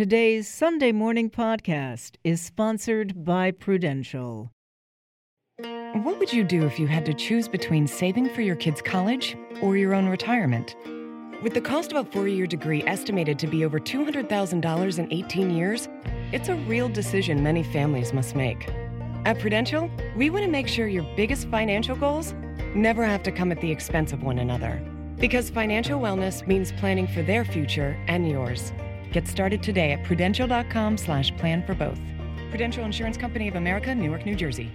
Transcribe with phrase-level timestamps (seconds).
[0.00, 4.50] Today's Sunday morning podcast is sponsored by Prudential.
[5.58, 9.36] What would you do if you had to choose between saving for your kids' college
[9.60, 10.74] or your own retirement?
[11.42, 15.50] With the cost of a four year degree estimated to be over $200,000 in 18
[15.50, 15.86] years,
[16.32, 18.70] it's a real decision many families must make.
[19.26, 22.32] At Prudential, we want to make sure your biggest financial goals
[22.74, 24.80] never have to come at the expense of one another.
[25.18, 28.72] Because financial wellness means planning for their future and yours.
[29.12, 32.00] Get started today at prudential.com slash plan for both.
[32.50, 34.70] Prudential Insurance Company of America, Newark, New Jersey.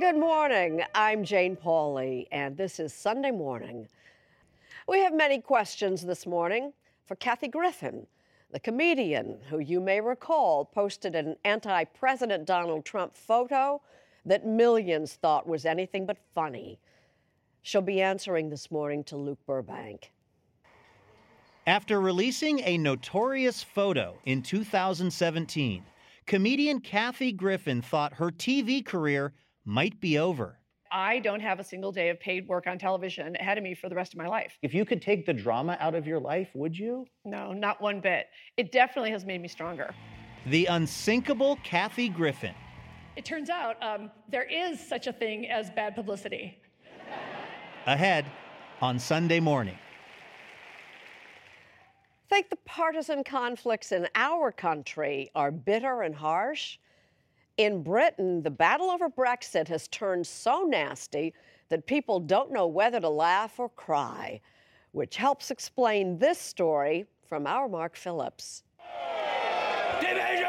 [0.00, 0.82] Good morning.
[0.94, 3.86] I'm Jane Pauley, and this is Sunday Morning.
[4.88, 6.72] We have many questions this morning
[7.04, 8.06] for Kathy Griffin,
[8.50, 13.82] the comedian who you may recall posted an anti President Donald Trump photo
[14.24, 16.80] that millions thought was anything but funny.
[17.60, 20.12] She'll be answering this morning to Luke Burbank.
[21.66, 25.84] After releasing a notorious photo in 2017,
[26.24, 29.34] comedian Kathy Griffin thought her TV career
[29.70, 30.58] might be over.
[30.90, 33.88] I don't have a single day of paid work on television ahead of me for
[33.88, 34.58] the rest of my life.
[34.62, 37.06] If you could take the drama out of your life, would you?
[37.24, 38.26] No, not one bit.
[38.56, 39.94] It definitely has made me stronger.
[40.46, 42.54] The unsinkable Kathy Griffin.
[43.14, 46.58] It turns out um, there is such a thing as bad publicity.
[47.86, 48.26] Ahead
[48.82, 49.78] on Sunday morning.
[52.28, 56.78] Think the partisan conflicts in our country are bitter and harsh?
[57.60, 61.34] In Britain, the battle over Brexit has turned so nasty
[61.68, 64.40] that people don't know whether to laugh or cry,
[64.92, 68.62] which helps explain this story from our Mark Phillips.
[70.00, 70.46] Division!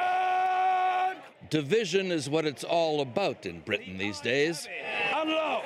[1.50, 4.70] Division is what it's all about in Britain these days.
[5.14, 5.66] Unlock!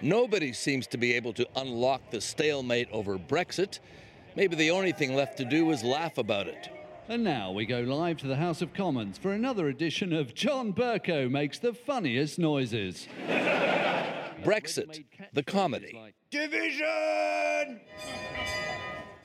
[0.00, 3.80] Nobody seems to be able to unlock the stalemate over Brexit.
[4.34, 6.70] Maybe the only thing left to do is laugh about it.
[7.08, 10.72] And now we go live to the House of Commons for another edition of John
[10.72, 13.06] Bercow Makes the Funniest Noises.
[14.42, 15.96] Brexit, the comedy.
[16.32, 17.80] Division!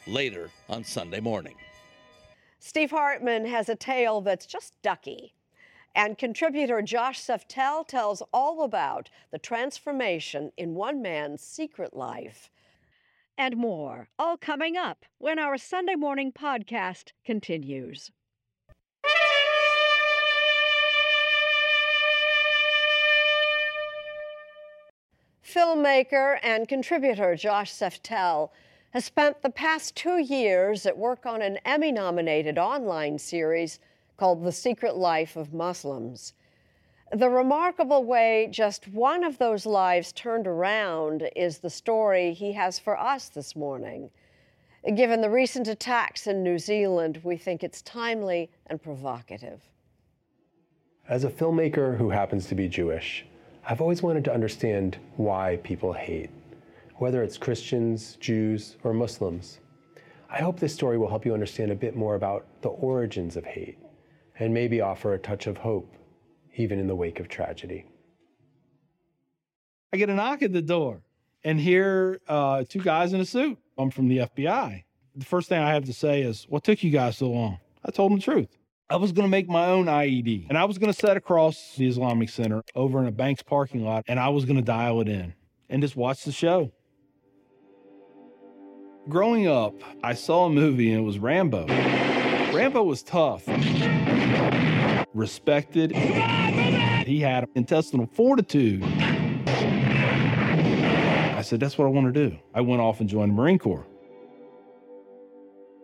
[0.06, 1.56] Later on Sunday morning.
[2.60, 5.34] Steve Hartman has a tale that's just ducky.
[5.96, 12.52] And contributor Josh Seftel tells all about the transformation in one man's secret life
[13.38, 18.12] and more, all coming up when our Sunday morning podcast continues.
[25.44, 28.52] Filmmaker and contributor Josh Seftel
[28.92, 33.80] has spent the past two years at work on an Emmy nominated online series
[34.18, 36.34] called The Secret Life of Muslims.
[37.14, 42.80] The remarkable way just one of those lives turned around is the story he has
[42.80, 44.10] for us this morning.
[44.96, 49.62] Given the recent attacks in New Zealand, we think it's timely and provocative.
[51.10, 53.26] As a filmmaker who happens to be Jewish,
[53.68, 56.30] I've always wanted to understand why people hate,
[56.96, 59.60] whether it's Christians, Jews, or Muslims.
[60.30, 63.44] I hope this story will help you understand a bit more about the origins of
[63.44, 63.80] hate
[64.40, 65.94] and maybe offer a touch of hope
[66.56, 67.86] even in the wake of tragedy.
[69.94, 71.02] I get a knock at the door
[71.44, 73.58] and hear uh, two guys in a suit.
[73.78, 74.84] I'm from the FBI.
[75.16, 77.60] The first thing I have to say is, What took you guys so long?
[77.84, 78.58] I told them the truth.
[78.90, 81.76] I was going to make my own IED and I was going to set across
[81.78, 85.00] the Islamic Center over in a bank's parking lot and I was going to dial
[85.00, 85.34] it in
[85.70, 86.74] and just watch the show.
[89.08, 91.68] Growing up, I saw a movie and it was Rambo.
[92.54, 93.48] Rambo was tough
[95.14, 95.92] respected.
[95.92, 98.84] He had intestinal fortitude.
[101.42, 102.38] I said, That's what I want to do.
[102.54, 103.88] I went off and joined the Marine Corps.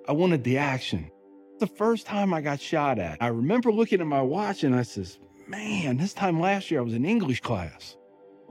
[0.07, 1.11] I wanted the action.
[1.59, 4.83] The first time I got shot at, I remember looking at my watch and I
[4.83, 7.97] says, Man, this time last year I was in English class.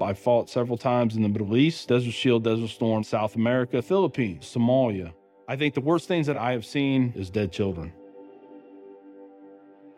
[0.00, 4.44] I fought several times in the Middle East, Desert Shield, Desert Storm, South America, Philippines,
[4.44, 5.12] Somalia.
[5.49, 7.93] I think the worst things that I have seen is dead children.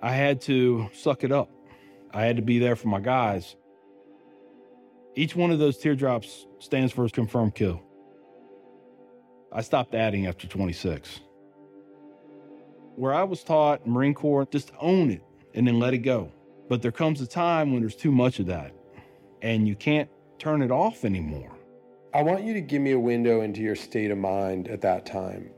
[0.01, 1.51] I had to suck it up.
[2.13, 3.57] I had to be there for my guys.
[5.15, 7.83] Each one of those teardrops stands for a confirmed kill.
[9.53, 11.21] I stopped adding after 26.
[12.97, 15.23] Where I was taught Marine Corps, just own it
[15.55, 16.33] and then let it go.
[16.69, 18.73] But there comes a time when there's too much of that
[19.43, 20.09] and you can't
[20.39, 21.57] turn it off anymore.
[22.15, 25.07] I want you to give me a window into your state of mind at that
[25.07, 25.51] time.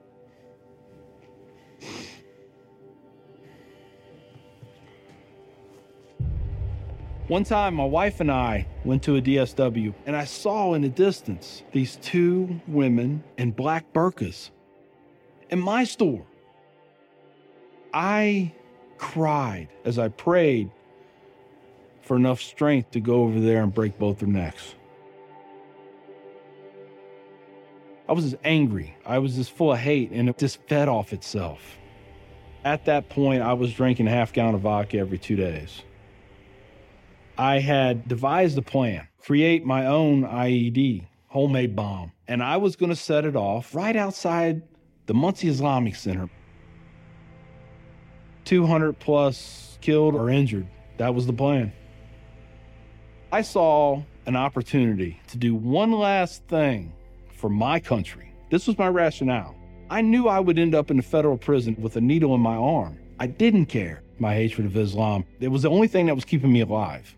[7.31, 10.89] One time, my wife and I went to a DSW, and I saw in the
[10.89, 14.51] distance these two women in black burkas
[15.49, 16.27] in my store.
[17.95, 18.53] I
[18.99, 20.73] cried as I prayed
[22.03, 24.75] for enough strength to go over there and break both their necks.
[28.09, 28.97] I was just angry.
[29.07, 31.79] I was just full of hate, and it just fed off itself.
[32.65, 35.85] At that point, I was drinking a half gallon of vodka every two days.
[37.41, 42.91] I had devised a plan, create my own IED, homemade bomb, and I was going
[42.91, 44.61] to set it off right outside
[45.07, 46.29] the Muncie Islamic Center.
[48.45, 50.67] 200 plus killed or injured.
[50.99, 51.73] That was the plan.
[53.33, 56.93] I saw an opportunity to do one last thing
[57.33, 58.35] for my country.
[58.51, 59.57] This was my rationale.
[59.89, 62.57] I knew I would end up in a federal prison with a needle in my
[62.57, 62.99] arm.
[63.19, 65.25] I didn't care my hatred of Islam.
[65.41, 67.17] It was the only thing that was keeping me alive.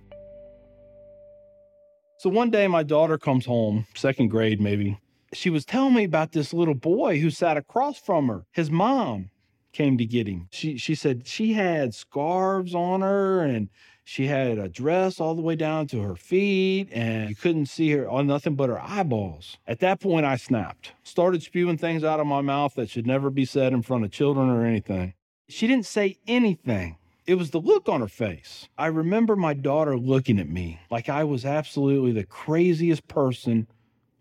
[2.23, 4.97] So one day, my daughter comes home, second grade maybe.
[5.33, 8.45] She was telling me about this little boy who sat across from her.
[8.53, 9.31] His mom
[9.73, 10.47] came to get him.
[10.53, 13.71] She, she said she had scarves on her and
[14.05, 17.91] she had a dress all the way down to her feet, and you couldn't see
[17.91, 19.59] her on nothing but her eyeballs.
[19.67, 23.31] At that point, I snapped, started spewing things out of my mouth that should never
[23.31, 25.15] be said in front of children or anything.
[25.49, 26.99] She didn't say anything.
[27.27, 28.69] It was the look on her face.
[28.77, 33.69] I remember my daughter looking at me like I was absolutely the craziest person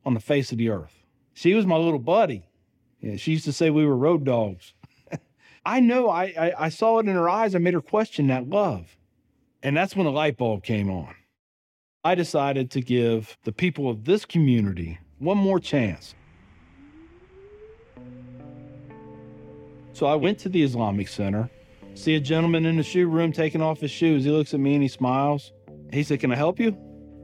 [0.06, 1.04] on the face of the earth.
[1.34, 2.46] She was my little buddy.
[3.00, 4.74] Yeah, she used to say we were road dogs.
[5.66, 7.56] I know I, I, I saw it in her eyes.
[7.56, 8.96] I made her question that love.
[9.64, 11.16] And that's when the light bulb came on.
[12.04, 16.16] I decided to give the people of this community one more chance.
[19.94, 21.50] So I went to the Islamic Center,
[21.94, 24.24] see a gentleman in the shoe room taking off his shoes.
[24.24, 25.52] He looks at me and he smiles.
[25.92, 26.78] He said, Can I help you?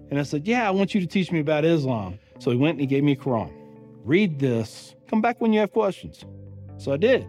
[0.10, 2.20] And I said, Yeah, I want you to teach me about Islam.
[2.40, 3.52] So he went and he gave me a Quran.
[4.04, 4.96] Read this.
[5.10, 6.24] Come back when you have questions.
[6.78, 7.28] So I did.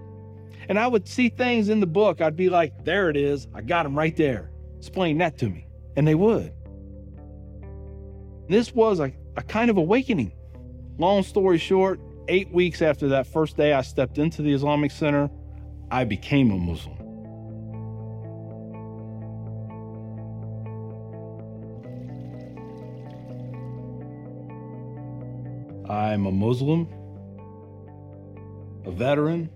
[0.69, 2.20] And I would see things in the book.
[2.20, 3.49] I'd be like, There it is.
[3.55, 4.50] I got him right there.
[4.79, 5.67] Explain that to me.
[5.96, 6.52] And they would.
[8.49, 10.32] This was a, a kind of awakening.
[10.99, 15.31] Long story short, eight weeks after that first day I stepped into the Islamic Center,
[15.90, 16.98] I became a Muslim.
[25.88, 26.87] I'm a Muslim,
[28.85, 29.49] a veteran,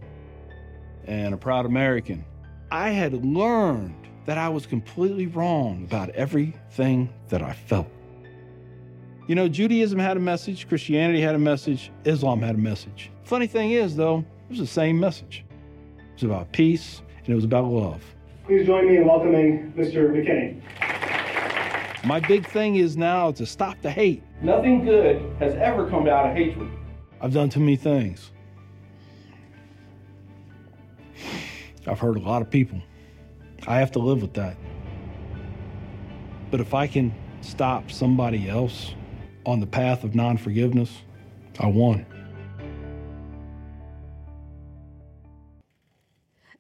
[1.07, 2.25] and a proud American.
[2.71, 7.89] I had learned that I was completely wrong about everything that I felt.
[9.27, 13.11] You know, Judaism had a message, Christianity had a message, Islam had a message.
[13.25, 15.45] Funny thing is, though, it was the same message.
[15.99, 18.03] It was about peace and it was about love.
[18.47, 20.11] Please join me in welcoming Mr.
[20.11, 20.63] McKinney.
[22.05, 24.25] My big thing is now to stop the hate.
[24.41, 26.69] Nothing good has ever come out of hatred.
[27.21, 28.33] I've done too many things.
[31.87, 32.83] I've hurt a lot of people.
[33.69, 34.57] I have to live with that.
[36.51, 38.95] But if I can stop somebody else
[39.47, 41.03] on the path of non forgiveness,
[41.61, 42.05] I won.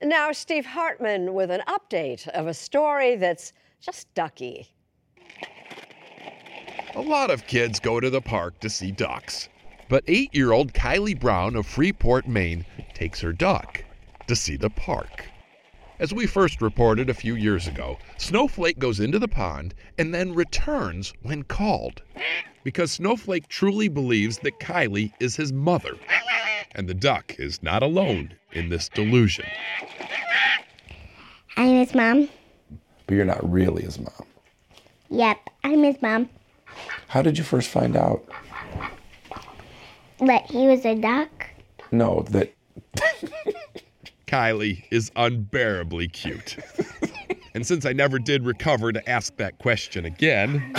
[0.00, 4.68] Now, Steve Hartman with an update of a story that's just ducky.
[6.94, 9.48] A lot of kids go to the park to see ducks.
[9.88, 13.82] But eight year old Kylie Brown of Freeport, Maine takes her duck
[14.26, 15.26] to see the park.
[15.98, 20.34] As we first reported a few years ago, Snowflake goes into the pond and then
[20.34, 22.02] returns when called.
[22.62, 25.96] Because Snowflake truly believes that Kylie is his mother.
[26.74, 29.46] And the duck is not alone in this delusion.
[31.56, 32.28] I'm his mom.
[33.06, 34.26] But you're not really his mom.
[35.08, 36.28] Yep, I'm his mom.
[37.08, 38.24] How did you first find out?
[40.20, 41.50] That he was a duck?
[41.90, 42.54] No, that.
[44.26, 46.56] Kylie is unbearably cute.
[47.54, 50.74] and since I never did recover to ask that question again,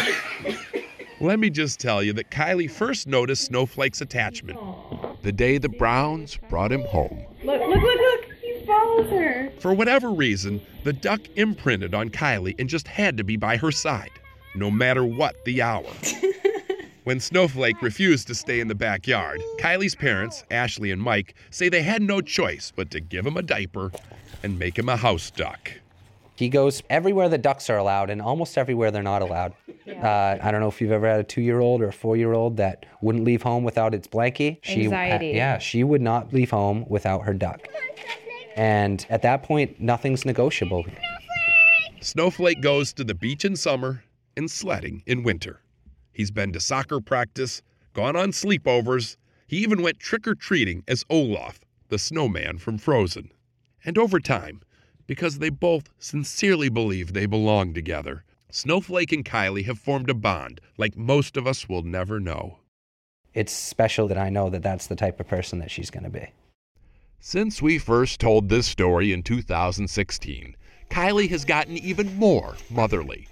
[1.20, 4.60] let me just tell you that Kylie first noticed Snowflake's attachment
[5.22, 7.26] the day the Browns brought him home.
[7.44, 8.26] Look, look, look, look!
[8.42, 9.52] He follows her.
[9.60, 13.72] For whatever reason, the duck imprinted on Kylie and just had to be by her
[13.72, 14.12] side,
[14.56, 15.86] no matter what the hour.
[17.04, 21.82] When Snowflake refused to stay in the backyard, Kylie's parents, Ashley and Mike, say they
[21.82, 23.92] had no choice but to give him a diaper
[24.42, 25.70] and make him a house duck.
[26.36, 29.54] He goes everywhere the ducks are allowed and almost everywhere they're not allowed.
[29.86, 33.26] Uh, I don't know if you've ever had a two-year-old or a four-year-old that wouldn't
[33.26, 34.60] leave home without its blankie.
[34.62, 35.32] She, Anxiety.
[35.32, 37.68] yeah, she would not leave home without her duck.
[38.56, 40.86] And at that point, nothing's negotiable.
[42.00, 44.03] Snowflake goes to the beach in summer
[44.36, 45.62] and sledding in winter.
[46.12, 47.62] He's been to soccer practice,
[47.94, 49.18] gone on sleepovers.
[49.48, 51.60] He even went trick or treating as Olaf,
[51.90, 53.32] the snowman from Frozen.
[53.86, 54.62] And over time,
[55.08, 60.62] because they both sincerely believe they belong together, Snowflake and Kylie have formed a bond
[60.78, 62.60] like most of us will never know.
[63.34, 66.10] It's special that I know that that's the type of person that she's going to
[66.10, 66.28] be.
[67.20, 70.56] Since we first told this story in 2016,
[70.90, 73.28] Kylie has gotten even more motherly.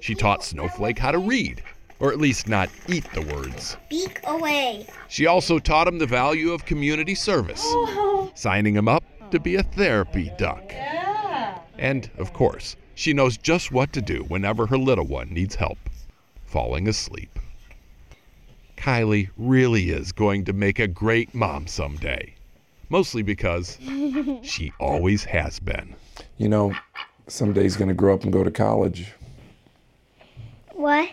[0.00, 1.62] She taught Snowflake how to read,
[2.00, 3.76] or at least not eat the words.
[3.86, 4.86] Speak away.
[5.08, 7.64] She also taught him the value of community service,
[8.34, 10.64] signing him up to be a therapy duck.
[10.70, 11.58] Yeah.
[11.78, 15.78] And, of course, she knows just what to do whenever her little one needs help
[16.52, 17.38] falling asleep.
[18.76, 22.34] Kylie really is going to make a great mom someday,
[22.90, 23.78] mostly because
[24.42, 25.94] she always has been.
[26.36, 26.74] You know,
[27.26, 29.12] someday he's going to grow up and go to college.
[30.82, 31.10] What?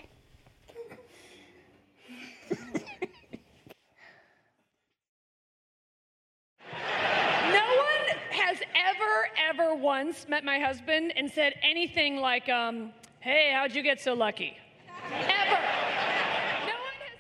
[6.72, 13.52] No one has ever, ever once met my husband and said anything like, um, hey,
[13.54, 14.58] how'd you get so lucky?
[15.12, 15.62] Ever.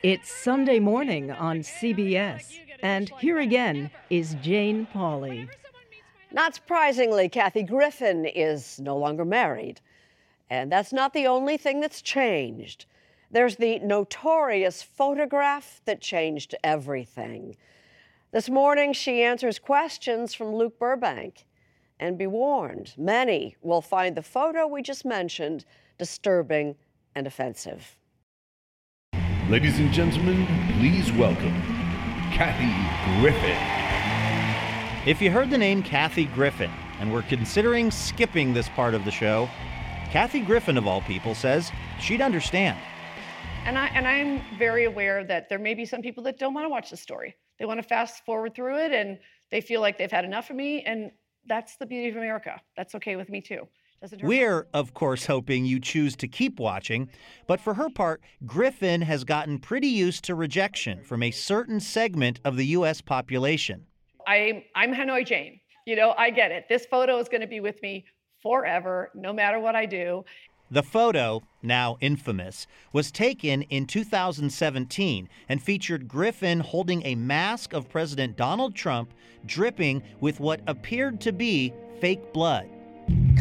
[0.01, 5.47] It's Sunday morning on CBS, and here again is Jane Pauley.
[6.31, 9.81] Not surprisingly, Kathy Griffin is no longer married.
[10.49, 12.85] And that's not the only thing that's changed.
[13.31, 17.55] There's the notorious photograph that changed everything.
[18.31, 21.45] This morning, she answers questions from Luke Burbank.
[21.99, 25.65] And be warned, many will find the photo we just mentioned
[25.97, 26.75] disturbing
[27.13, 27.97] and offensive.
[29.49, 30.47] Ladies and gentlemen,
[30.79, 31.61] please welcome
[32.31, 32.71] Kathy
[33.19, 33.57] Griffin.
[35.05, 39.11] If you heard the name Kathy Griffin and were considering skipping this part of the
[39.11, 39.49] show,
[40.11, 42.79] Kathy Griffin, of all people, says she'd understand.
[43.65, 46.65] And I and I'm very aware that there may be some people that don't want
[46.65, 47.35] to watch the story.
[47.59, 49.19] They want to fast forward through it and
[49.51, 50.81] they feel like they've had enough of me.
[50.81, 51.11] And
[51.45, 52.59] that's the beauty of America.
[52.75, 53.67] That's okay with me too.
[54.01, 57.09] Doesn't We're, of course, hoping you choose to keep watching,
[57.47, 62.39] but for her part, Griffin has gotten pretty used to rejection from a certain segment
[62.45, 63.01] of the U.S.
[63.01, 63.85] population.
[64.25, 65.59] I'm I'm Hanoi Jane.
[65.85, 66.65] You know, I get it.
[66.67, 68.05] This photo is going to be with me
[68.41, 70.25] forever, no matter what I do.
[70.71, 77.89] The photo, now infamous, was taken in 2017 and featured Griffin holding a mask of
[77.89, 79.11] President Donald Trump
[79.47, 82.69] dripping with what appeared to be fake blood.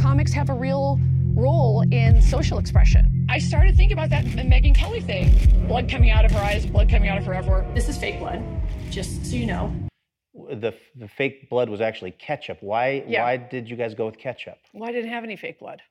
[0.00, 0.98] Comics have a real
[1.34, 3.26] role in social expression.
[3.28, 5.66] I started thinking about that Megyn Kelly thing.
[5.68, 7.70] Blood coming out of her eyes, blood coming out of her everywhere.
[7.74, 8.42] This is fake blood,
[8.90, 9.87] just so you know.
[10.48, 12.58] The, the fake blood was actually ketchup.
[12.60, 13.22] Why, Yeah.
[13.22, 14.58] why did you guys go with ketchup?
[14.72, 15.82] Well, I didn't have any fake blood.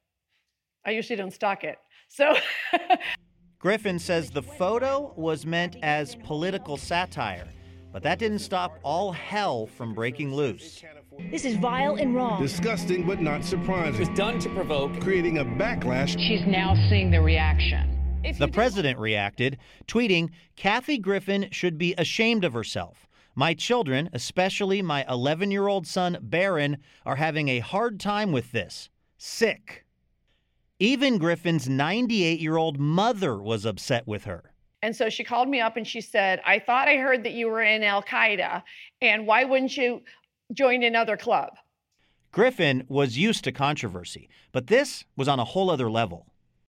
[0.86, 1.78] I usually don't stock it.
[2.10, 2.36] So
[3.60, 7.48] Griffin says the photo was meant as political satire,
[7.92, 10.84] but that didn't stop all hell from breaking loose.
[11.32, 12.42] This is vile and wrong.
[12.42, 13.96] Disgusting but not surprising.
[14.02, 15.02] It was done to provoke.
[15.02, 16.18] Creating a backlash.
[16.20, 17.94] She's now seeing the reaction.
[18.40, 23.07] The president reacted, tweeting, Kathy Griffin should be ashamed of herself.
[23.40, 28.52] My children, especially my 11 year old son, Barron, are having a hard time with
[28.52, 28.90] this.
[29.20, 29.86] Sick.
[30.80, 34.54] Even Griffin's 98 year old mother was upset with her.
[34.82, 37.48] And so she called me up and she said, I thought I heard that you
[37.48, 38.64] were in Al Qaeda,
[39.02, 40.02] and why wouldn't you
[40.52, 41.50] join another club?
[42.32, 46.26] Griffin was used to controversy, but this was on a whole other level.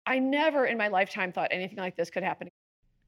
[0.06, 2.50] I never in my lifetime thought anything like this could happen.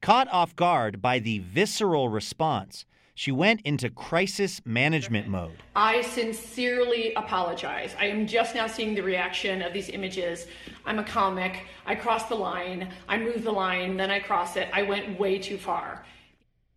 [0.02, 2.86] Caught off guard by the visceral response,
[3.20, 5.62] she went into crisis management mode.
[5.76, 7.94] I sincerely apologize.
[8.00, 10.48] I am just now seeing the reaction of these images.
[10.86, 11.66] I'm a comic.
[11.86, 12.94] I crossed the line.
[13.10, 14.70] I moved the line, then I cross it.
[14.72, 16.06] I went way too far.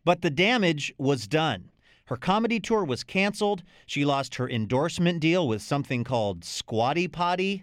[0.05, 1.71] But the damage was done.
[2.07, 3.63] Her comedy tour was canceled.
[3.87, 7.63] She lost her endorsement deal with something called Squatty Potty.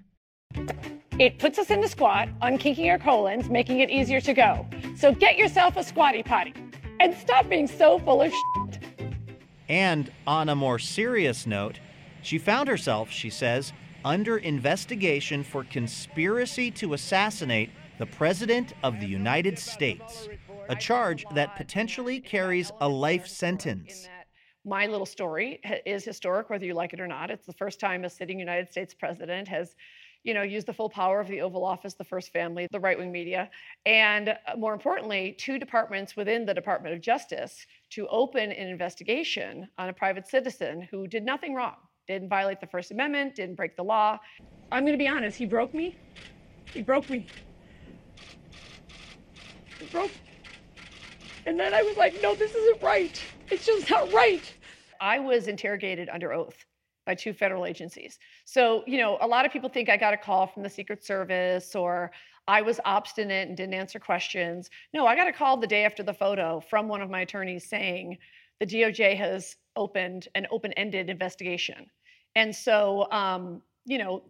[1.20, 4.66] It puts us in the squat, unkinking our colons, making it easier to go.
[4.96, 6.54] So get yourself a squatty potty
[7.00, 8.49] and stop being so full of shit.
[9.70, 11.80] And on a more serious note,
[12.22, 13.72] she found herself, she says,
[14.04, 20.28] under investigation for conspiracy to assassinate the President of the United States,
[20.70, 24.08] a charge that potentially carries a life sentence.
[24.66, 27.30] My little story is historic, whether you like it or not.
[27.30, 29.76] It's the first time a sitting United States president has
[30.24, 32.98] you know, use the full power of the Oval Office, the First Family, the right
[32.98, 33.50] wing media,
[33.86, 39.68] and uh, more importantly, two departments within the Department of Justice to open an investigation
[39.78, 41.76] on a private citizen who did nothing wrong,
[42.08, 44.20] didn't violate the First Amendment, didn't break the law.
[44.72, 45.96] I'm going to be honest, he broke me.
[46.74, 47.26] He broke me.
[49.80, 50.12] He broke.
[51.46, 53.20] And then I was like, no, this isn't right.
[53.50, 54.54] It's just not right.
[55.02, 56.66] I was interrogated under oath
[57.06, 58.20] by two federal agencies.
[58.52, 61.04] So, you know, a lot of people think I got a call from the Secret
[61.04, 62.10] Service or
[62.48, 64.72] I was obstinate and didn't answer questions.
[64.92, 67.70] No, I got a call the day after the photo from one of my attorneys
[67.70, 68.18] saying
[68.60, 71.86] the DOJ has opened an open ended investigation.
[72.34, 74.24] And so, um, you know,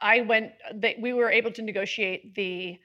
[0.00, 2.78] I went, they, we were able to negotiate the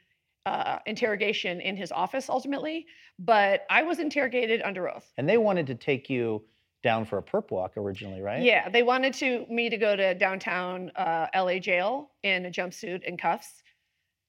[0.45, 2.85] uh, interrogation in his office ultimately,
[3.17, 5.09] but I was interrogated under oath.
[5.17, 6.43] And they wanted to take you
[6.83, 8.41] down for a perp walk originally, right?
[8.41, 13.01] Yeah, they wanted to me to go to downtown uh, LA jail in a jumpsuit
[13.07, 13.61] and cuffs,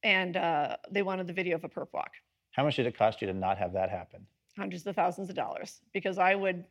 [0.02, 2.10] and uh, they wanted the video of a perp walk.
[2.52, 4.26] How much did it cost you to not have that happen?
[4.56, 6.64] Hundreds of thousands of dollars because I would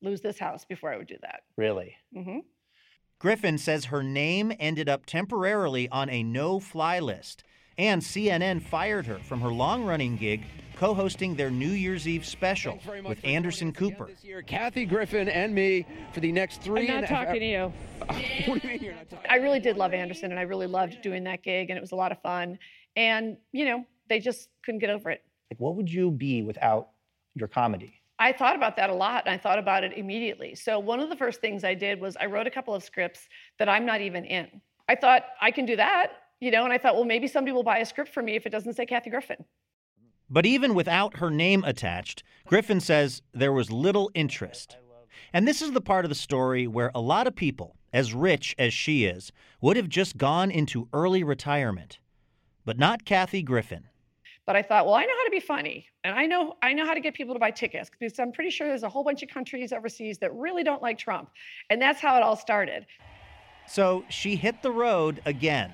[0.00, 1.40] lose this house before I would do that.
[1.56, 1.94] Really?
[2.16, 2.38] Mm-hmm.
[3.18, 7.42] Griffin says her name ended up temporarily on a no fly list,
[7.78, 10.44] and CNN fired her from her long running gig
[10.76, 14.10] co hosting their New Year's Eve special with Anderson Cooper.
[14.22, 17.46] Here, Kathy Griffin and me for the next 3 I'm not and a talking to
[17.46, 17.72] you.
[18.46, 19.26] what do you mean you're not talking?
[19.28, 21.90] I really did love Anderson, and I really loved doing that gig, and it was
[21.92, 22.58] a lot of fun.
[22.94, 25.22] And you know, they just couldn't get over it.
[25.50, 26.90] Like, what would you be without
[27.34, 27.94] your comedy?
[28.20, 30.54] I thought about that a lot and I thought about it immediately.
[30.54, 33.28] So, one of the first things I did was I wrote a couple of scripts
[33.58, 34.48] that I'm not even in.
[34.88, 37.62] I thought I can do that, you know, and I thought, well, maybe somebody will
[37.62, 39.44] buy a script for me if it doesn't say Kathy Griffin.
[40.30, 44.76] But even without her name attached, Griffin says there was little interest.
[45.32, 48.54] And this is the part of the story where a lot of people, as rich
[48.58, 51.98] as she is, would have just gone into early retirement.
[52.64, 53.84] But not Kathy Griffin.
[54.44, 56.86] But I thought, well, I know how to be funny, and I know I know
[56.86, 59.22] how to get people to buy tickets because I'm pretty sure there's a whole bunch
[59.22, 61.28] of countries overseas that really don't like Trump,
[61.68, 62.86] and that's how it all started.
[63.66, 65.70] So she hit the road again,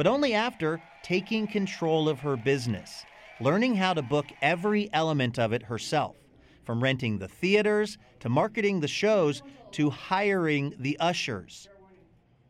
[0.00, 3.04] but only after taking control of her business,
[3.38, 6.16] learning how to book every element of it herself,
[6.64, 11.68] from renting the theaters to marketing the shows to hiring the ushers.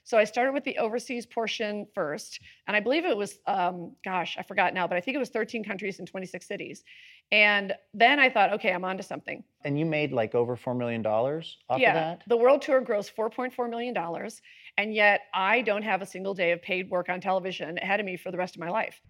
[0.04, 4.36] So I started with the overseas portion first, and I believe it was, um, gosh,
[4.38, 6.84] I forgot now, but I think it was 13 countries and 26 cities.
[7.32, 9.42] And then I thought, okay, I'm onto something.
[9.64, 11.42] And you made like over $4 million off
[11.78, 12.22] yeah, of that?
[12.28, 14.40] the world tour grossed 4.4 million dollars,
[14.78, 18.06] and yet I don't have a single day of paid work on television ahead of
[18.06, 19.00] me for the rest of my life.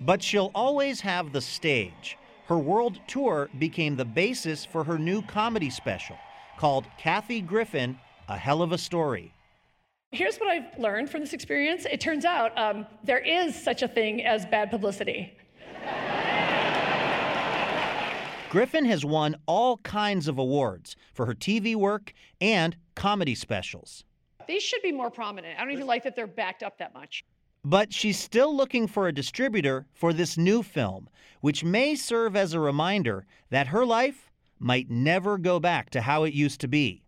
[0.00, 2.18] But she'll always have the stage.
[2.46, 6.16] Her world tour became the basis for her new comedy special
[6.58, 7.98] called Kathy Griffin
[8.28, 9.32] A Hell of a Story.
[10.12, 11.84] Here's what I've learned from this experience.
[11.90, 15.36] It turns out um, there is such a thing as bad publicity.
[18.48, 24.04] Griffin has won all kinds of awards for her TV work and comedy specials.
[24.46, 25.58] These should be more prominent.
[25.58, 27.24] I don't even like that they're backed up that much.
[27.64, 31.08] But she's still looking for a distributor for this new film,
[31.40, 36.24] which may serve as a reminder that her life might never go back to how
[36.24, 37.02] it used to be.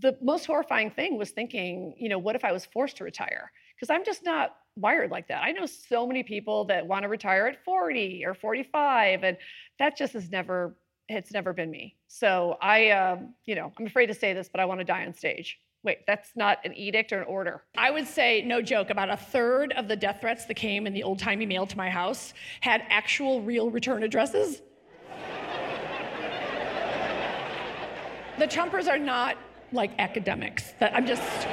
[0.00, 3.52] The most horrifying thing was thinking, you know, what if I was forced to retire?
[3.76, 5.42] Because I'm just not wired like that.
[5.42, 9.36] I know so many people that want to retire at 40 or 45, and
[9.78, 10.76] that just has never,
[11.08, 11.96] it's never been me.
[12.08, 15.06] So I, um, you know, I'm afraid to say this, but I want to die
[15.06, 15.60] on stage.
[15.84, 17.62] Wait, that's not an edict or an order.
[17.76, 20.94] I would say, no joke, about a third of the death threats that came in
[20.94, 24.62] the old timey mail to my house had actual real return addresses.
[28.38, 29.36] the Trumpers are not
[29.72, 30.72] like academics.
[30.80, 31.46] That I'm just.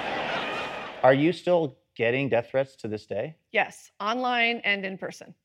[1.03, 3.35] Are you still getting death threats to this day?
[3.51, 5.35] Yes, online and in person.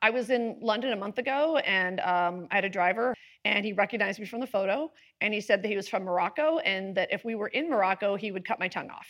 [0.00, 3.72] I was in London a month ago and um, I had a driver and he
[3.72, 7.08] recognized me from the photo and he said that he was from Morocco and that
[7.12, 9.06] if we were in Morocco, he would cut my tongue off.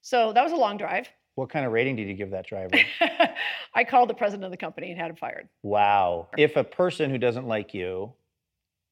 [0.00, 1.08] So that was a long drive.
[1.34, 2.76] What kind of rating did you give that driver?
[3.74, 5.48] I called the president of the company and had him fired.
[5.62, 6.28] wow.
[6.36, 8.12] If a person who doesn't like you,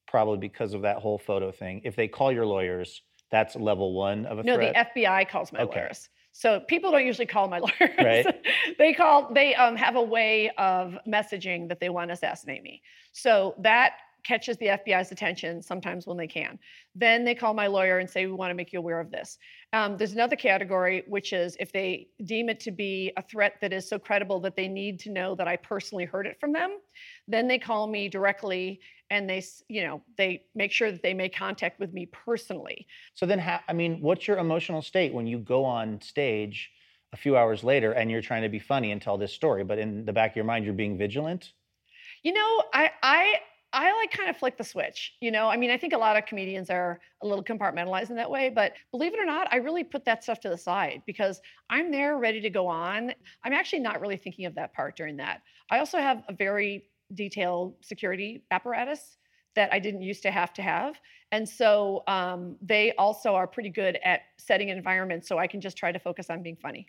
[0.07, 4.25] probably because of that whole photo thing, if they call your lawyers, that's level one
[4.25, 4.91] of a No, threat?
[4.93, 5.81] the FBI calls my Okay.
[5.81, 6.09] lawyers.
[6.31, 7.95] So people don't usually call my lawyers.
[7.97, 8.25] Right.
[8.77, 9.33] they call.
[9.33, 12.81] They um, have a way of messaging that they want to assassinate me.
[13.11, 16.59] So that catches the FBI's attention sometimes when they can.
[16.93, 19.37] Then they call my lawyer and say, "We want to make you aware of this."
[19.73, 23.73] Um, there's another category, which is if they deem it to be a threat that
[23.73, 26.77] is so credible that they need to know that I personally heard it from them.
[27.27, 28.79] Then they call me directly
[29.11, 32.87] and they, you know, they make sure that they make contact with me personally.
[33.13, 36.71] So then, how, I mean, what's your emotional state when you go on stage
[37.13, 39.77] a few hours later and you're trying to be funny and tell this story, but
[39.77, 41.51] in the back of your mind, you're being vigilant.
[42.23, 43.33] You know, I I
[43.73, 45.13] I like kind of flick the switch.
[45.19, 48.15] You know, I mean, I think a lot of comedians are a little compartmentalized in
[48.15, 51.01] that way, but believe it or not, I really put that stuff to the side
[51.05, 53.13] because I'm there ready to go on.
[53.43, 55.41] I'm actually not really thinking of that part during that.
[55.69, 59.17] I also have a very detailed security apparatus
[59.55, 60.95] that I didn't used to have to have.
[61.31, 65.61] And so um, they also are pretty good at setting an environment so I can
[65.61, 66.87] just try to focus on being funny.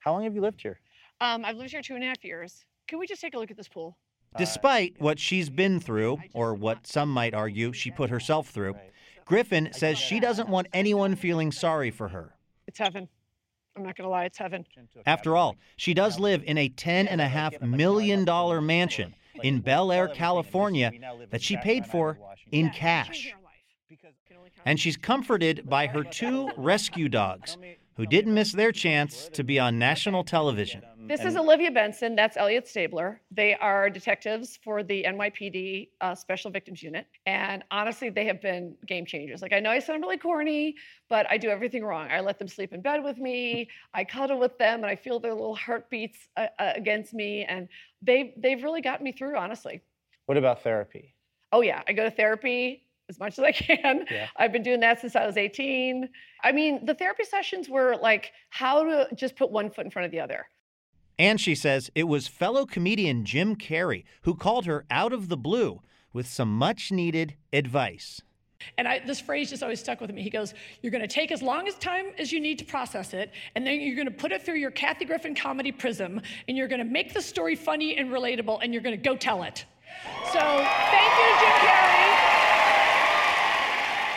[0.00, 0.80] How long have you lived here?
[1.20, 2.64] Um, I've lived here two and a half years.
[2.88, 3.96] Can we just take a look at this pool?
[4.36, 8.74] Despite what she's been through, or what some might argue she put herself through,
[9.24, 12.34] Griffin says she doesn't want anyone feeling sorry for her.
[12.66, 13.08] It's heaven.
[13.76, 14.64] I'm not going to lie, it's heaven.
[15.04, 18.24] After all, she does live in a $10.5 million
[18.64, 20.92] mansion in Bel Air, California,
[21.30, 22.18] that she paid for
[22.50, 23.34] in cash.
[24.64, 27.56] And she's comforted by her two rescue dogs,
[27.96, 30.82] who didn't miss their chance to be on national television.
[31.06, 32.16] This is Olivia Benson.
[32.16, 33.20] That's Elliot Stabler.
[33.30, 37.06] They are detectives for the NYPD uh, Special Victims Unit.
[37.26, 39.40] And honestly, they have been game changers.
[39.40, 40.74] Like, I know I sound really corny,
[41.08, 42.08] but I do everything wrong.
[42.10, 45.20] I let them sleep in bed with me, I cuddle with them, and I feel
[45.20, 47.44] their little heartbeats uh, uh, against me.
[47.44, 47.68] And
[48.02, 49.82] they've, they've really gotten me through, honestly.
[50.26, 51.14] What about therapy?
[51.52, 51.82] Oh, yeah.
[51.86, 54.06] I go to therapy as much as I can.
[54.10, 54.26] Yeah.
[54.36, 56.08] I've been doing that since I was 18.
[56.42, 60.06] I mean, the therapy sessions were like how to just put one foot in front
[60.06, 60.46] of the other.
[61.18, 65.36] And she says it was fellow comedian Jim Carrey who called her out of the
[65.36, 65.80] blue
[66.12, 68.22] with some much needed advice.
[68.78, 70.22] And I, this phrase just always stuck with me.
[70.22, 73.12] He goes, You're going to take as long as time as you need to process
[73.12, 76.56] it, and then you're going to put it through your Kathy Griffin comedy prism, and
[76.56, 79.42] you're going to make the story funny and relatable, and you're going to go tell
[79.42, 79.64] it.
[80.32, 81.96] So thank you, Jim Carrey.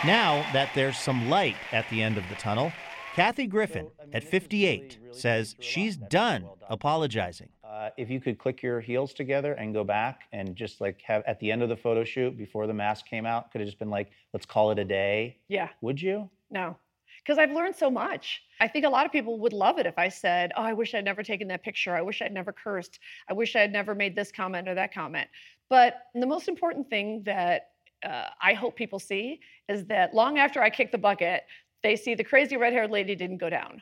[0.06, 2.72] Now that there's some light at the end of the tunnel,
[3.16, 7.50] Kathy Griffin, at 58, says she's done apologizing.
[7.64, 11.24] Uh, if you could click your heels together and go back and just like have
[11.28, 13.80] at the end of the photo shoot before the mask came out, could have just
[13.80, 15.38] been like, let's call it a day.
[15.48, 15.70] Yeah.
[15.82, 16.30] Would you?
[16.50, 16.78] No,
[17.24, 18.42] because I've learned so much.
[18.60, 20.96] I think a lot of people would love it if I said, Oh, I wish
[20.96, 21.96] I'd never taken that picture.
[21.96, 23.00] I wish I'd never cursed.
[23.30, 25.30] I wish I had never made this comment or that comment.
[25.70, 27.70] But the most important thing that
[28.04, 31.44] uh, I hope people see is that long after I kick the bucket,
[31.84, 33.82] they see the crazy red haired lady didn't go down.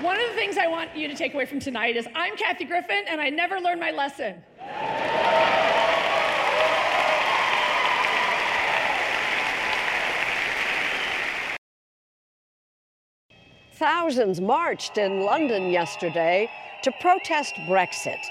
[0.00, 2.64] One of the things I want you to take away from tonight is I'm Kathy
[2.64, 4.42] Griffin, and I never learned my lesson.
[13.74, 16.50] Thousands marched in London yesterday
[16.82, 18.22] to protest Brexit.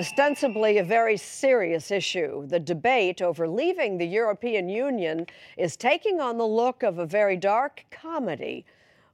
[0.00, 5.26] Ostensibly a very serious issue, the debate over leaving the European Union
[5.58, 8.64] is taking on the look of a very dark comedy.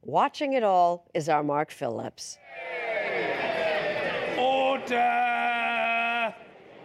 [0.05, 2.39] Watching it all is our Mark Phillips.
[4.39, 6.33] Order!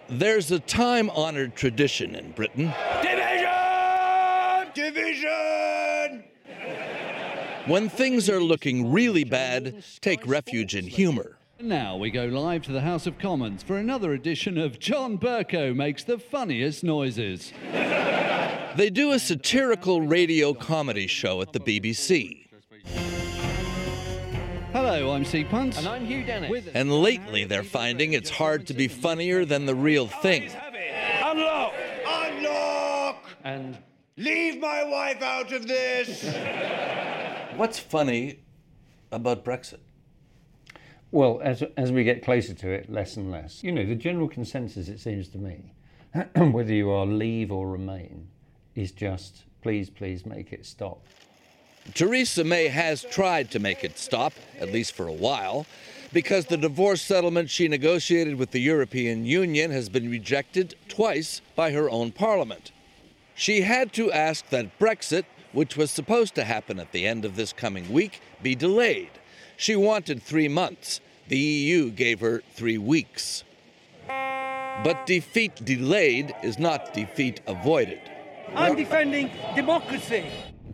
[0.10, 2.74] There's a time honored tradition in Britain.
[3.04, 3.52] Division!
[4.74, 6.24] Division!
[7.68, 11.38] When things are looking really bad, take refuge in humor.
[11.63, 15.76] Now we go live to the House of Commons for another edition of John Bercow
[15.76, 17.54] Makes the Funniest Noises.
[18.74, 22.45] They do a satirical radio comedy show at the BBC.
[24.71, 25.78] Hello, I'm Steve Punt.
[25.78, 26.67] And I'm Hugh Dennis.
[26.74, 30.52] And lately they're finding it's hard to be funnier than the real thing.
[31.21, 31.74] Unlock!
[32.08, 33.26] Unlock!
[33.43, 33.78] And
[34.17, 36.24] Leave my wife out of this!
[37.56, 38.39] What's funny
[39.12, 39.80] about Brexit?
[41.12, 43.63] Well, as, as we get closer to it, less and less.
[43.63, 45.74] You know, the general consensus, it seems to me,
[46.36, 48.30] whether you are leave or remain,
[48.76, 51.06] is just please, please make it stop.
[51.93, 55.65] Theresa May has tried to make it stop, at least for a while,
[56.13, 61.71] because the divorce settlement she negotiated with the European Union has been rejected twice by
[61.71, 62.71] her own parliament.
[63.36, 67.36] She had to ask that Brexit, which was supposed to happen at the end of
[67.36, 69.10] this coming week, be delayed.
[69.62, 71.02] She wanted three months.
[71.28, 73.43] The EU gave her three weeks.
[74.08, 78.02] But defeat delayed is not defeat avoided.
[78.56, 80.26] I'm defending democracy.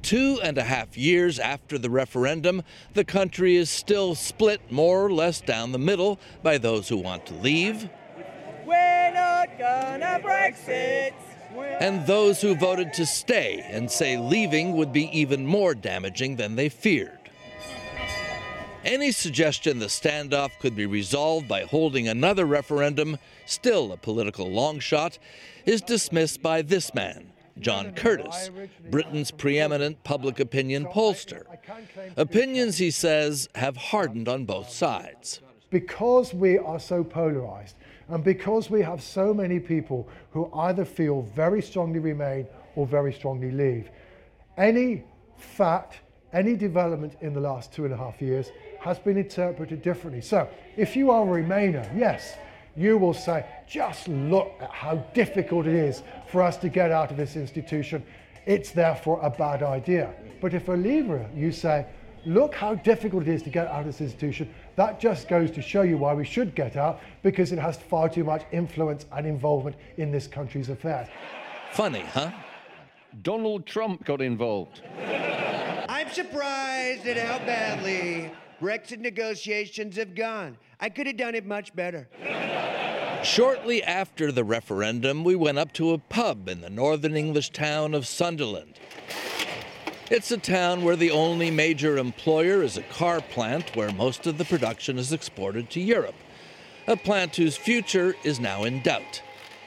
[0.03, 5.11] Two and a half years after the referendum, the country is still split more or
[5.11, 7.89] less down the middle by those who want to leave
[8.65, 11.11] We're not gonna Brexit.
[11.81, 16.55] and those who voted to stay and say leaving would be even more damaging than
[16.55, 17.16] they feared.
[18.87, 24.79] Any suggestion the standoff could be resolved by holding another referendum, still a political long
[24.79, 25.19] shot,
[25.65, 28.49] is dismissed by this man, John Curtice,
[28.89, 31.43] Britain's preeminent public opinion pollster.
[32.15, 35.41] Opinions, he says, have hardened on both sides.
[35.69, 37.75] Because we are so polarized
[38.07, 42.47] and because we have so many people who either feel very strongly remain
[42.77, 43.89] or very strongly leave,
[44.55, 45.03] any
[45.35, 45.99] fact,
[46.31, 48.49] any development in the last two and a half years
[48.87, 50.21] has been interpreted differently.
[50.21, 52.35] So if you are a Remainer, yes,
[52.75, 57.11] you will say, just look at how difficult it is for us to get out
[57.11, 58.01] of this institution.
[58.45, 60.13] It's therefore a bad idea.
[60.39, 61.85] But if a Leaver, you say,
[62.25, 65.61] look how difficult it is to get out of this institution, that just goes to
[65.61, 69.27] show you why we should get out because it has far too much influence and
[69.27, 71.07] involvement in this country's affairs.
[71.73, 72.31] Funny, huh?
[73.21, 74.81] Donald Trump got involved.
[75.89, 80.57] I'm surprised at how badly Brexit negotiations have gone.
[80.79, 82.07] I could have done it much better.
[83.23, 87.93] Shortly after the referendum, we went up to a pub in the northern English town
[87.93, 88.79] of Sunderland.
[90.09, 94.37] It's a town where the only major employer is a car plant where most of
[94.37, 96.15] the production is exported to Europe,
[96.87, 99.21] a plant whose future is now in doubt.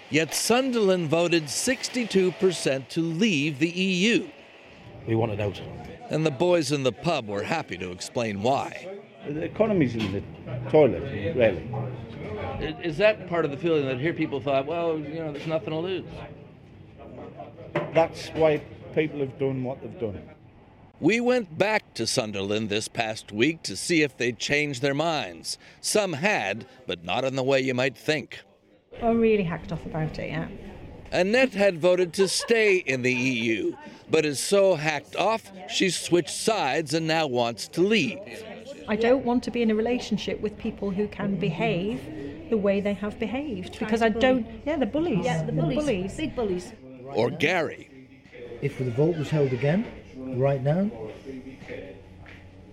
[0.09, 4.29] Yet Sunderland voted 62% to leave the EU.
[5.07, 5.61] We want it out.
[6.11, 8.89] And the boys in the pub were happy to explain why.
[9.27, 10.23] The economy's in the
[10.71, 11.03] toilet,
[11.37, 11.69] really.
[12.83, 15.71] Is that part of the feeling that here people thought, well, you know, there's nothing
[15.71, 16.07] to lose?
[17.95, 18.61] That's why
[18.95, 20.21] people have done what they've done.
[20.99, 25.57] We went back to Sunderland this past week to see if they'd changed their minds.
[25.81, 28.41] Some had, but not in the way you might think.
[29.01, 30.49] I'm really hacked off about it, yeah.
[31.13, 33.75] Annette had voted to stay in the EU,
[34.11, 38.19] but is so hacked off she's switched sides and now wants to leave.
[38.89, 42.01] I don't want to be in a relationship with people who can behave
[42.51, 44.47] the way they have behaved because I don't.
[44.67, 45.25] Yeah, the bullies.
[45.25, 45.79] Yeah, the bullies.
[45.79, 46.17] bullies.
[46.17, 46.73] Big bullies.
[47.15, 47.89] Or Gary.
[48.63, 50.91] If the vote was held again, right now,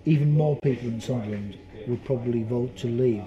[0.05, 3.23] even more people in Sunderland would probably vote to leave,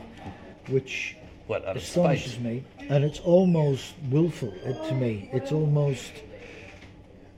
[0.68, 2.64] which what, astonishes me.
[2.88, 5.30] And it's almost willful it, to me.
[5.32, 6.12] It's almost,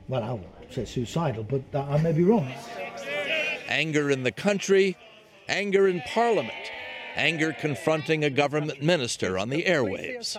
[0.08, 2.52] well, I would say suicidal, but I may be wrong.
[3.68, 4.96] Anger in the country,
[5.48, 6.70] anger in Parliament,
[7.14, 10.36] anger confronting a government minister on the airwaves.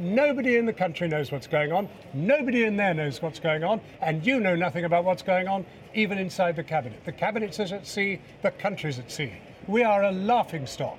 [0.00, 1.88] Nobody in the country knows what's going on.
[2.14, 3.80] Nobody in there knows what's going on.
[4.00, 7.04] And you know nothing about what's going on, even inside the cabinet.
[7.04, 9.32] The cabinet is at sea, the country's at sea.
[9.66, 10.98] We are a laughing stock.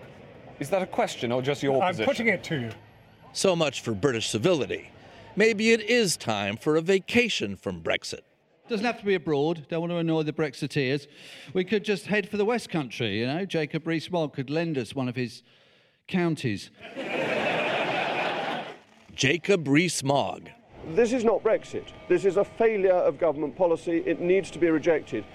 [0.60, 2.02] Is that a question or just your position?
[2.02, 2.72] I'm putting it to you.
[3.32, 4.90] So much for British civility.
[5.38, 8.22] Maybe it is time for a vacation from Brexit.
[8.70, 9.66] Doesn't have to be abroad.
[9.68, 11.08] Don't want to annoy the Brexiteers.
[11.54, 13.22] We could just head for the West Country.
[13.22, 15.42] You know, Jacob Rees-Mogg could lend us one of his
[16.08, 16.70] counties.
[19.16, 20.50] Jacob Rees-Mogg.
[20.90, 21.88] This is not Brexit.
[22.08, 24.04] This is a failure of government policy.
[24.06, 25.26] It needs to be rejected.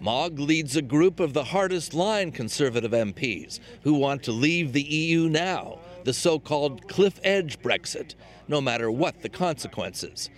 [0.00, 4.82] Mogg leads a group of the hardest line Conservative MPs who want to leave the
[4.82, 8.16] EU now, the so called cliff edge Brexit,
[8.48, 10.28] no matter what the consequences.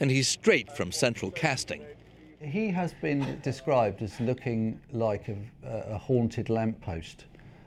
[0.00, 1.84] And he's straight from central casting.
[2.40, 5.36] He has been described as looking like a,
[5.92, 7.26] a haunted lamppost.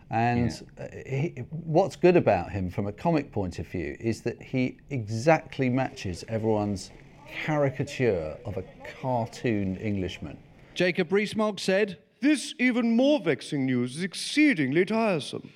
[0.10, 0.84] And yeah.
[0.84, 4.78] Uh, he, what's good about him from a comic point of view is that he
[4.90, 6.92] exactly matches everyone's
[7.28, 8.64] caricature of a
[9.02, 10.38] cartoon Englishman.
[10.74, 15.50] Jacob Rees-Mogg said, This even more vexing news is exceedingly tiresome.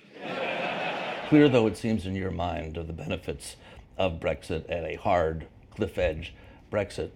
[1.27, 3.55] Clear though it seems in your mind of the benefits
[3.97, 6.33] of Brexit at a hard cliff edge
[6.71, 7.11] Brexit,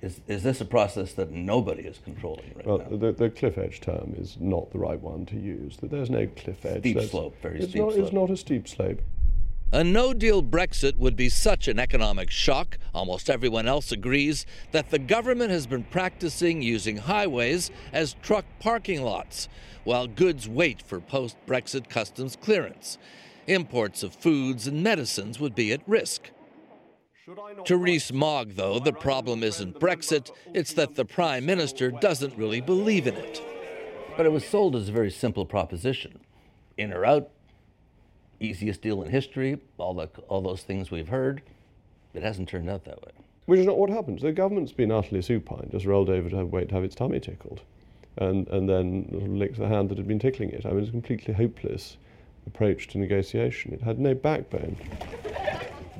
[0.00, 2.96] is, is this a process that nobody is controlling right well, now?
[2.96, 5.76] The, the cliff edge term is not the right one to use.
[5.82, 6.80] There's no cliff edge.
[6.80, 8.04] Steep There's, slope, very it's steep not, slope.
[8.04, 9.00] It's not a steep slope.
[9.70, 14.90] A no deal Brexit would be such an economic shock, almost everyone else agrees, that
[14.90, 19.46] the government has been practicing using highways as truck parking lots,
[19.84, 22.96] while goods wait for post Brexit customs clearance.
[23.46, 26.30] Imports of foods and medicines would be at risk.
[27.64, 33.06] To Rees-Mogg, though, the problem isn't Brexit, it's that the Prime Minister doesn't really believe
[33.06, 33.42] in it.
[34.16, 36.20] But it was sold as a very simple proposition.
[36.76, 37.30] In or out,
[38.40, 41.42] easiest deal in history, all, the, all those things we've heard.
[42.14, 43.12] It hasn't turned out that way.
[43.46, 44.22] Which is not what happens.
[44.22, 47.20] The government's been utterly supine, just rolled over to have, wait to have its tummy
[47.20, 47.62] tickled,
[48.16, 50.64] and, and then licked the hand that had been tickling it.
[50.64, 51.96] I mean, it's a completely hopeless
[52.46, 53.72] approach to negotiation.
[53.72, 54.76] It had no backbone.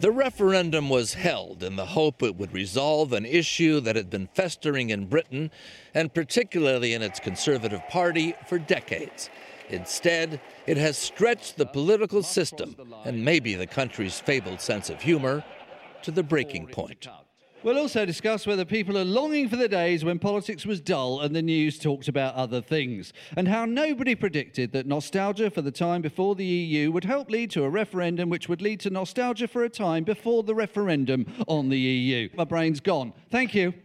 [0.01, 4.29] The referendum was held in the hope it would resolve an issue that had been
[4.33, 5.51] festering in Britain,
[5.93, 9.29] and particularly in its Conservative Party, for decades.
[9.71, 15.43] Instead, it has stretched the political system and maybe the country's fabled sense of humor
[16.03, 17.09] to the breaking point.
[17.65, 21.35] We'll also discuss whether people are longing for the days when politics was dull and
[21.35, 26.01] the news talked about other things, and how nobody predicted that nostalgia for the time
[26.01, 29.65] before the EU would help lead to a referendum which would lead to nostalgia for
[29.65, 32.29] a time before the referendum on the EU.
[32.37, 33.13] My brain's gone.
[33.29, 33.75] Thank you.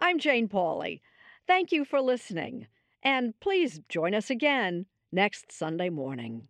[0.00, 1.00] I'm Jane Pauley.
[1.46, 2.66] Thank you for listening,
[3.04, 6.48] and please join us again next Sunday morning.